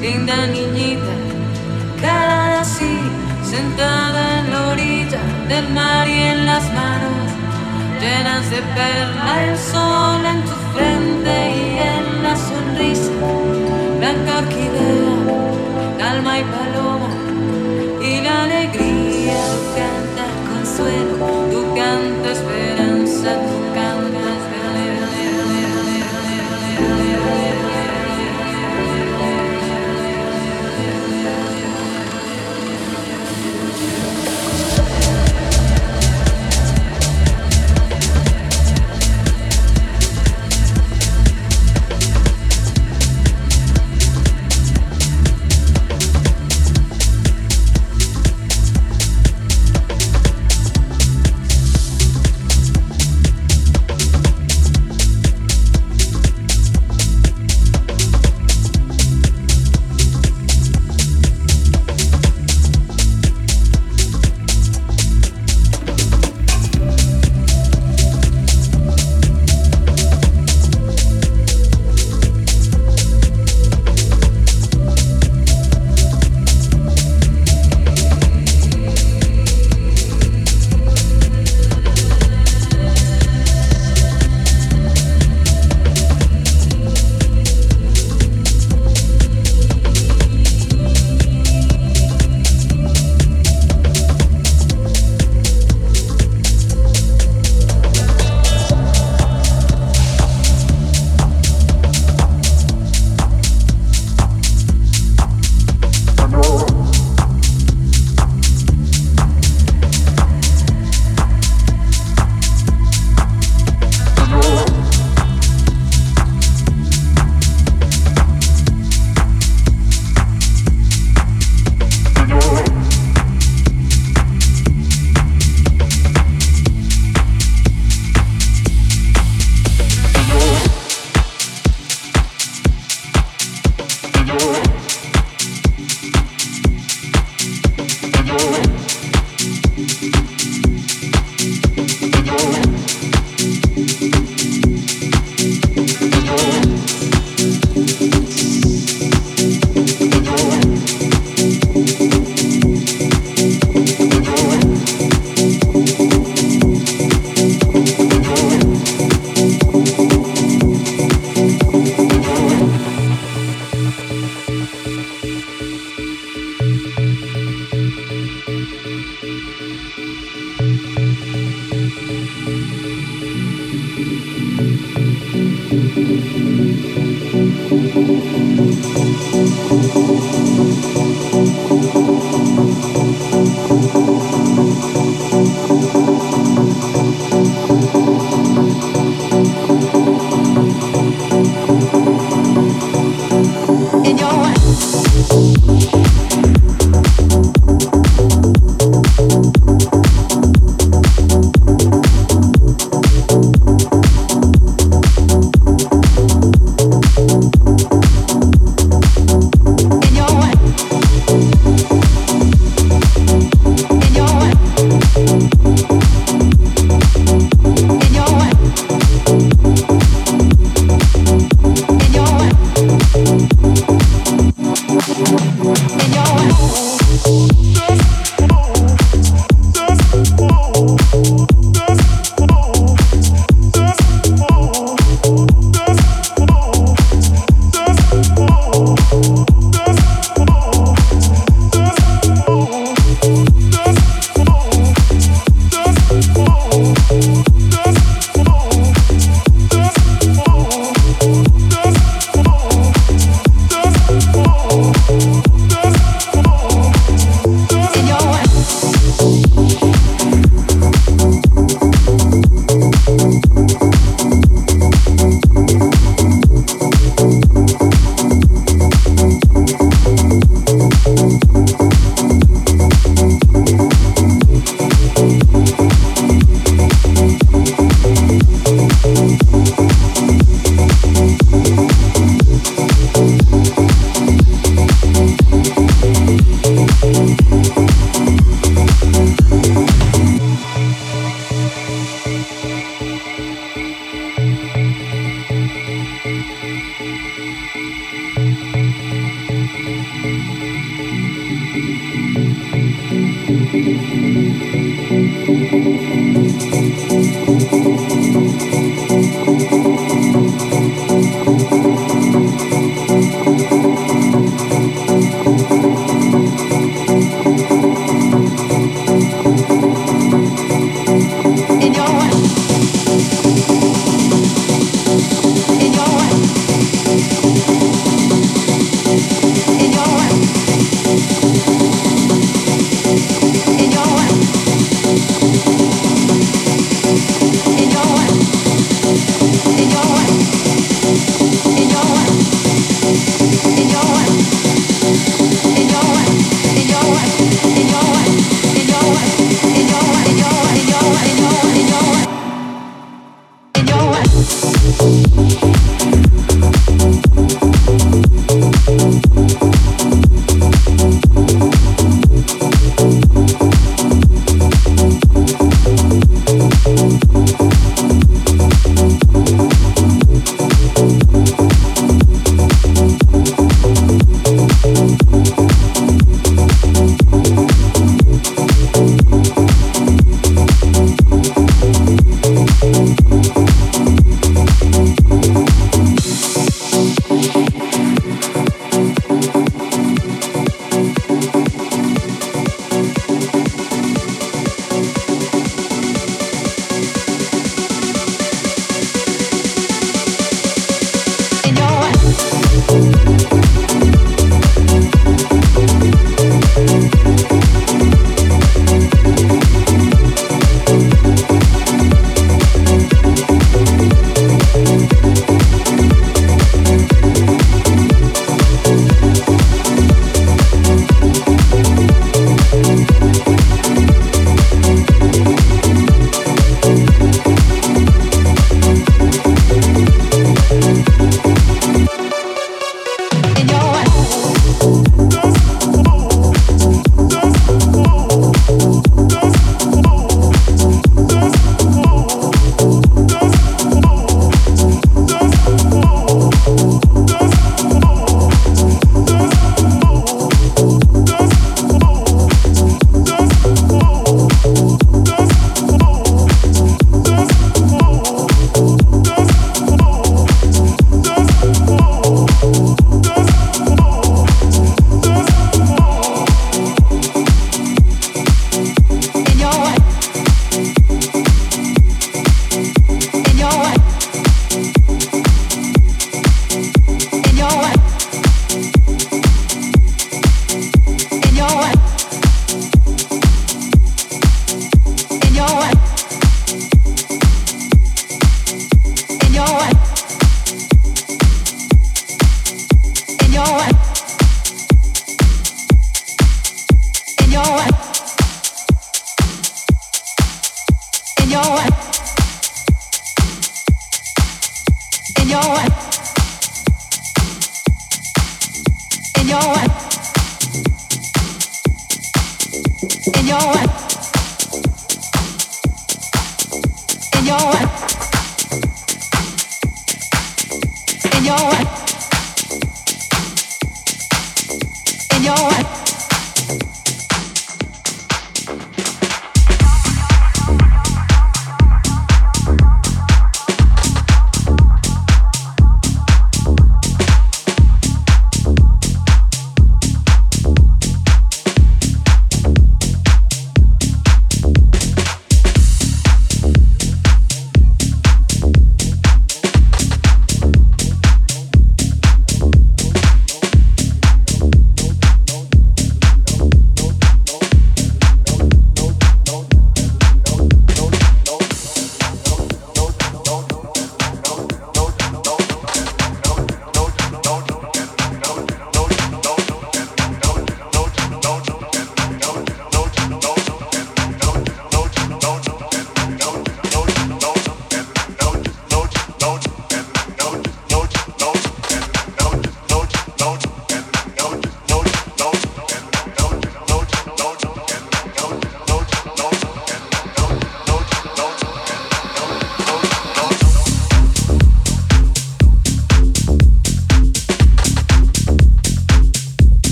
linda 0.00 0.46
niñita, 0.46 1.14
cara 2.00 2.60
así, 2.60 2.98
sentada 3.42 4.40
en 4.40 4.50
la 4.50 4.68
orilla 4.72 5.20
del 5.48 5.68
mar 5.70 6.08
y 6.08 6.22
en 6.32 6.46
las 6.46 6.64
manos 6.72 7.30
llenas 8.00 8.50
de 8.50 8.62
perla 8.76 9.44
el 9.44 9.58
sol 9.58 10.24
en 10.24 10.40
tu 10.48 10.56
frente 10.72 11.34
y 11.60 11.78
en 11.94 12.22
la 12.22 12.34
sonrisa, 12.34 13.12
blanca 13.98 14.38
orquídea, 14.38 15.98
calma 15.98 16.38
y 16.38 16.44
paloma 16.44 17.10
y 18.02 18.20
la 18.22 18.44
alegría 18.44 19.40
canta 19.76 20.24
consuelo. 20.48 21.09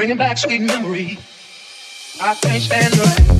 Bringing 0.00 0.16
back 0.16 0.38
sweet 0.38 0.62
memory. 0.62 1.18
I 2.22 2.34
can't 2.36 2.62
stand 2.62 2.96
right. 2.96 3.39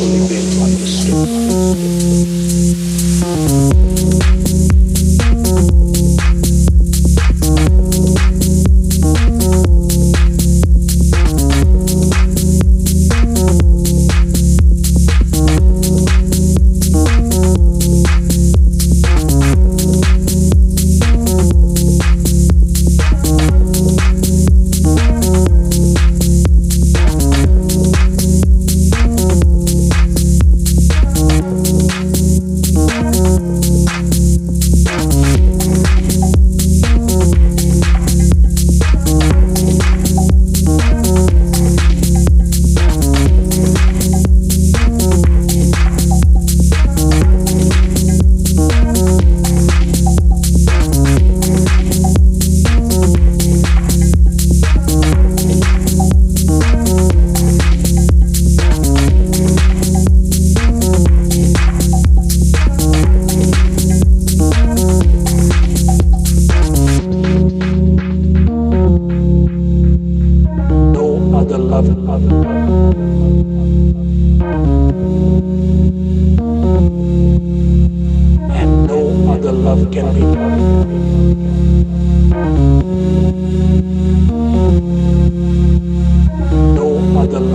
Absolutely. 0.00 0.27